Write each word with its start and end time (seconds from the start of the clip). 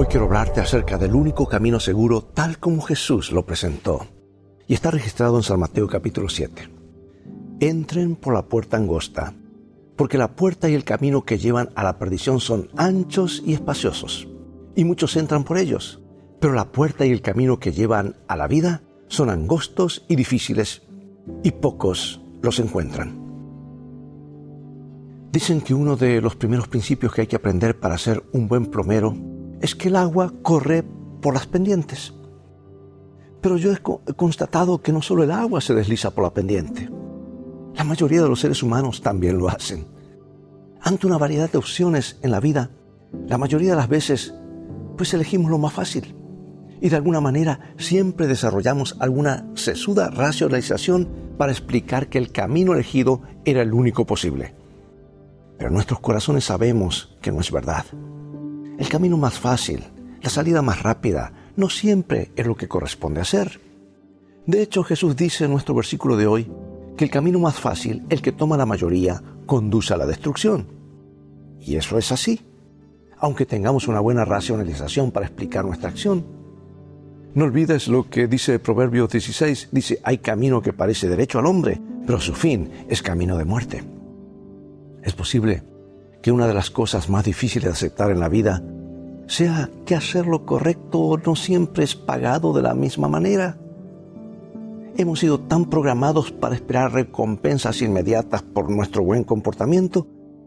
Hoy 0.00 0.06
quiero 0.06 0.24
hablarte 0.24 0.60
acerca 0.60 0.96
del 0.96 1.14
único 1.14 1.46
camino 1.46 1.78
seguro 1.78 2.22
tal 2.22 2.56
como 2.56 2.80
Jesús 2.80 3.32
lo 3.32 3.44
presentó. 3.44 4.06
Y 4.66 4.72
está 4.72 4.90
registrado 4.90 5.36
en 5.36 5.42
San 5.42 5.60
Mateo 5.60 5.88
capítulo 5.88 6.30
7. 6.30 6.70
Entren 7.60 8.16
por 8.16 8.32
la 8.32 8.46
puerta 8.46 8.78
angosta, 8.78 9.34
porque 9.96 10.16
la 10.16 10.34
puerta 10.34 10.70
y 10.70 10.74
el 10.74 10.84
camino 10.84 11.26
que 11.26 11.36
llevan 11.36 11.68
a 11.74 11.84
la 11.84 11.98
perdición 11.98 12.40
son 12.40 12.70
anchos 12.78 13.42
y 13.44 13.52
espaciosos, 13.52 14.26
y 14.74 14.84
muchos 14.84 15.16
entran 15.16 15.44
por 15.44 15.58
ellos. 15.58 16.00
Pero 16.40 16.54
la 16.54 16.72
puerta 16.72 17.04
y 17.04 17.10
el 17.10 17.20
camino 17.20 17.60
que 17.60 17.72
llevan 17.72 18.16
a 18.26 18.38
la 18.38 18.48
vida 18.48 18.80
son 19.08 19.28
angostos 19.28 20.06
y 20.08 20.16
difíciles, 20.16 20.80
y 21.42 21.50
pocos 21.50 22.22
los 22.40 22.58
encuentran. 22.58 23.20
Dicen 25.30 25.60
que 25.60 25.74
uno 25.74 25.96
de 25.96 26.22
los 26.22 26.36
primeros 26.36 26.68
principios 26.68 27.12
que 27.12 27.20
hay 27.20 27.26
que 27.26 27.36
aprender 27.36 27.78
para 27.78 27.98
ser 27.98 28.24
un 28.32 28.48
buen 28.48 28.64
plomero 28.64 29.14
es 29.60 29.74
que 29.74 29.88
el 29.88 29.96
agua 29.96 30.32
corre 30.42 30.84
por 31.20 31.34
las 31.34 31.46
pendientes. 31.46 32.14
Pero 33.40 33.56
yo 33.56 33.72
he 33.72 34.14
constatado 34.14 34.82
que 34.82 34.92
no 34.92 35.02
solo 35.02 35.22
el 35.22 35.30
agua 35.30 35.60
se 35.60 35.74
desliza 35.74 36.10
por 36.10 36.24
la 36.24 36.34
pendiente. 36.34 36.88
La 37.74 37.84
mayoría 37.84 38.22
de 38.22 38.28
los 38.28 38.40
seres 38.40 38.62
humanos 38.62 39.00
también 39.00 39.38
lo 39.38 39.48
hacen. 39.48 39.86
Ante 40.82 41.06
una 41.06 41.18
variedad 41.18 41.50
de 41.50 41.58
opciones 41.58 42.18
en 42.22 42.30
la 42.30 42.40
vida, 42.40 42.70
la 43.26 43.38
mayoría 43.38 43.70
de 43.70 43.76
las 43.76 43.88
veces, 43.88 44.34
pues 44.96 45.14
elegimos 45.14 45.50
lo 45.50 45.58
más 45.58 45.72
fácil. 45.72 46.14
Y 46.80 46.88
de 46.88 46.96
alguna 46.96 47.20
manera 47.20 47.74
siempre 47.76 48.26
desarrollamos 48.26 48.96
alguna 49.00 49.46
sesuda 49.54 50.10
racionalización 50.10 51.08
para 51.38 51.52
explicar 51.52 52.08
que 52.08 52.18
el 52.18 52.32
camino 52.32 52.72
elegido 52.72 53.22
era 53.44 53.62
el 53.62 53.72
único 53.72 54.06
posible 54.06 54.54
pero 55.60 55.70
nuestros 55.70 56.00
corazones 56.00 56.46
sabemos 56.46 57.14
que 57.20 57.30
no 57.30 57.40
es 57.40 57.52
verdad. 57.52 57.84
El 58.80 58.88
camino 58.88 59.18
más 59.18 59.38
fácil, 59.38 59.84
la 60.22 60.30
salida 60.30 60.62
más 60.62 60.82
rápida, 60.82 61.34
no 61.54 61.68
siempre 61.68 62.30
es 62.34 62.46
lo 62.46 62.56
que 62.56 62.66
corresponde 62.66 63.20
hacer. 63.20 63.60
De 64.46 64.62
hecho, 64.62 64.82
Jesús 64.82 65.14
dice 65.14 65.44
en 65.44 65.50
nuestro 65.50 65.74
versículo 65.74 66.16
de 66.16 66.26
hoy 66.26 66.50
que 66.96 67.04
el 67.04 67.10
camino 67.10 67.38
más 67.38 67.60
fácil, 67.60 68.06
el 68.08 68.22
que 68.22 68.32
toma 68.32 68.56
la 68.56 68.64
mayoría, 68.64 69.22
conduce 69.44 69.92
a 69.92 69.98
la 69.98 70.06
destrucción. 70.06 70.66
Y 71.60 71.76
eso 71.76 71.98
es 71.98 72.10
así, 72.10 72.40
aunque 73.18 73.44
tengamos 73.44 73.86
una 73.86 74.00
buena 74.00 74.24
racionalización 74.24 75.10
para 75.10 75.26
explicar 75.26 75.66
nuestra 75.66 75.90
acción. 75.90 76.24
No 77.34 77.44
olvides 77.44 77.86
lo 77.86 78.08
que 78.08 78.28
dice 78.28 78.60
Proverbios 78.60 79.10
16, 79.10 79.68
dice, 79.72 80.00
hay 80.04 80.18
camino 80.18 80.62
que 80.62 80.72
parece 80.72 81.06
derecho 81.06 81.38
al 81.38 81.44
hombre, 81.44 81.78
pero 82.06 82.18
su 82.18 82.32
fin 82.32 82.70
es 82.88 83.02
camino 83.02 83.36
de 83.36 83.44
muerte. 83.44 83.84
Es 85.02 85.12
posible 85.12 85.69
que 86.22 86.32
una 86.32 86.46
de 86.46 86.54
las 86.54 86.70
cosas 86.70 87.08
más 87.08 87.24
difíciles 87.24 87.64
de 87.64 87.72
aceptar 87.72 88.10
en 88.10 88.20
la 88.20 88.28
vida 88.28 88.62
sea 89.26 89.70
que 89.86 89.94
hacer 89.94 90.26
lo 90.26 90.44
correcto 90.44 91.18
no 91.24 91.36
siempre 91.36 91.84
es 91.84 91.94
pagado 91.94 92.52
de 92.52 92.62
la 92.62 92.74
misma 92.74 93.08
manera. 93.08 93.56
Hemos 94.96 95.20
sido 95.20 95.38
tan 95.40 95.66
programados 95.66 96.32
para 96.32 96.54
esperar 96.54 96.92
recompensas 96.92 97.80
inmediatas 97.80 98.42
por 98.42 98.70
nuestro 98.70 99.04
buen 99.04 99.24
comportamiento 99.24 100.06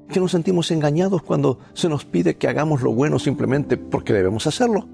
que 0.10 0.20
nos 0.20 0.32
sentimos 0.32 0.70
engañados 0.72 1.24
cuando 1.24 1.60
se 1.74 1.90
nos 1.90 2.06
pide 2.06 2.36
que 2.36 2.48
hagamos 2.48 2.82
lo 2.82 2.92
bueno 2.92 3.20
simplemente 3.20 3.78
porque 3.78 4.14
debemos 4.14 4.46
hacerlo. 4.48 4.88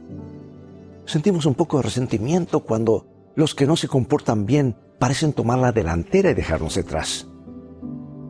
Sentimos 1.06 1.46
un 1.46 1.56
poco 1.56 1.78
de 1.78 1.84
resentimiento 1.84 2.60
cuando 2.60 3.08
los 3.36 3.56
que 3.56 3.66
no 3.66 3.76
se 3.76 3.88
comportan 3.88 4.46
bien 4.46 4.76
parecen 5.00 5.34
tomar 5.34 5.58
la 5.58 5.72
delantera 5.72 6.30
y 6.30 6.36
dejarnos 6.36 6.76
detrás. 6.76 7.28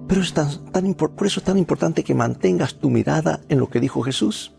Pero 0.10 0.22
es 0.22 0.34
tan, 0.34 0.50
por 0.96 1.28
eso 1.28 1.40
es 1.40 1.46
tan 1.46 1.60
importante 1.60 2.04
que 2.04 2.16
mantengas 2.16 2.80
tu 2.80 2.90
mirada 2.90 3.42
en 3.48 3.60
lo 3.60 3.70
que 3.70 3.80
dijo 3.80 4.02
Jesús. 4.02 4.56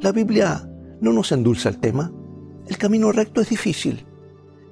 La 0.00 0.10
Biblia 0.10 0.68
no 1.00 1.12
nos 1.12 1.30
endulza 1.30 1.68
el 1.68 1.78
tema. 1.78 2.10
El 2.66 2.76
camino 2.76 3.12
recto 3.12 3.40
es 3.40 3.50
difícil. 3.50 4.04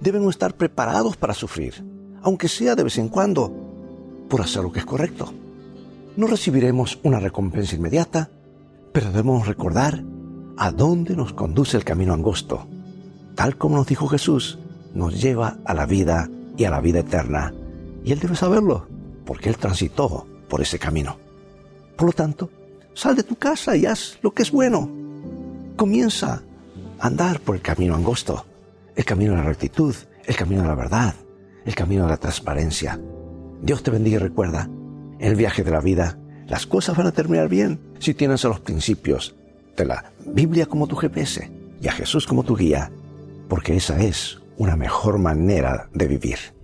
Debemos 0.00 0.34
estar 0.34 0.56
preparados 0.56 1.16
para 1.16 1.34
sufrir, 1.34 1.84
aunque 2.22 2.48
sea 2.48 2.74
de 2.74 2.82
vez 2.82 2.98
en 2.98 3.08
cuando, 3.08 3.54
por 4.28 4.40
hacer 4.40 4.64
lo 4.64 4.72
que 4.72 4.80
es 4.80 4.84
correcto. 4.84 5.32
No 6.16 6.26
recibiremos 6.26 6.98
una 7.04 7.20
recompensa 7.20 7.76
inmediata, 7.76 8.28
pero 8.92 9.12
debemos 9.12 9.46
recordar 9.46 10.02
a 10.56 10.72
dónde 10.72 11.14
nos 11.14 11.32
conduce 11.32 11.76
el 11.76 11.84
camino 11.84 12.12
angosto. 12.12 12.66
Tal 13.36 13.56
como 13.56 13.76
nos 13.76 13.86
dijo 13.86 14.08
Jesús, 14.08 14.58
nos 14.94 15.22
lleva 15.22 15.58
a 15.64 15.74
la 15.74 15.86
vida 15.86 16.28
y 16.56 16.64
a 16.64 16.70
la 16.70 16.80
vida 16.80 16.98
eterna. 16.98 17.54
Y 18.04 18.10
Él 18.10 18.18
debe 18.18 18.34
saberlo 18.34 18.95
porque 19.26 19.50
Él 19.50 19.58
transitó 19.58 20.26
por 20.48 20.62
ese 20.62 20.78
camino. 20.78 21.18
Por 21.96 22.06
lo 22.06 22.12
tanto, 22.12 22.50
sal 22.94 23.16
de 23.16 23.22
tu 23.22 23.36
casa 23.36 23.76
y 23.76 23.84
haz 23.84 24.18
lo 24.22 24.32
que 24.32 24.42
es 24.42 24.50
bueno. 24.50 24.88
Comienza 25.76 26.42
a 26.98 27.06
andar 27.06 27.40
por 27.40 27.56
el 27.56 27.62
camino 27.62 27.94
angosto, 27.94 28.46
el 28.94 29.04
camino 29.04 29.32
de 29.32 29.38
la 29.38 29.44
rectitud, 29.44 29.94
el 30.24 30.36
camino 30.36 30.62
de 30.62 30.68
la 30.68 30.74
verdad, 30.74 31.14
el 31.66 31.74
camino 31.74 32.04
de 32.04 32.10
la 32.10 32.16
transparencia. 32.16 32.98
Dios 33.60 33.82
te 33.82 33.90
bendiga 33.90 34.16
y 34.16 34.20
recuerda, 34.20 34.70
en 35.18 35.28
el 35.28 35.36
viaje 35.36 35.62
de 35.62 35.70
la 35.70 35.80
vida, 35.80 36.18
las 36.46 36.66
cosas 36.66 36.96
van 36.96 37.08
a 37.08 37.12
terminar 37.12 37.48
bien 37.48 37.80
si 37.98 38.14
tienes 38.14 38.44
a 38.44 38.48
los 38.48 38.60
principios 38.60 39.34
de 39.76 39.84
la 39.84 40.12
Biblia 40.24 40.66
como 40.66 40.86
tu 40.86 40.96
GPS 40.96 41.50
y 41.80 41.88
a 41.88 41.92
Jesús 41.92 42.26
como 42.26 42.44
tu 42.44 42.56
guía, 42.56 42.90
porque 43.48 43.76
esa 43.76 44.00
es 44.00 44.38
una 44.56 44.76
mejor 44.76 45.18
manera 45.18 45.88
de 45.92 46.06
vivir. 46.06 46.55